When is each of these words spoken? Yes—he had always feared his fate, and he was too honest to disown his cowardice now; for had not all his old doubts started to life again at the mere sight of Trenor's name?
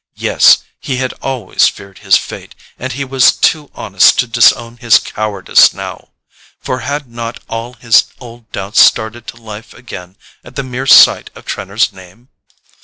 Yes—he 0.15 0.95
had 0.97 1.13
always 1.21 1.67
feared 1.69 1.99
his 1.99 2.17
fate, 2.17 2.55
and 2.79 2.91
he 2.93 3.05
was 3.05 3.31
too 3.33 3.69
honest 3.75 4.17
to 4.17 4.25
disown 4.25 4.77
his 4.77 4.97
cowardice 4.97 5.75
now; 5.75 6.09
for 6.59 6.79
had 6.79 7.07
not 7.07 7.39
all 7.47 7.73
his 7.73 8.05
old 8.19 8.51
doubts 8.51 8.79
started 8.81 9.27
to 9.27 9.37
life 9.37 9.75
again 9.75 10.15
at 10.43 10.55
the 10.55 10.63
mere 10.63 10.87
sight 10.87 11.29
of 11.35 11.45
Trenor's 11.45 11.93
name? 11.93 12.29